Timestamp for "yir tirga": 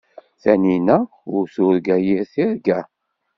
2.05-2.79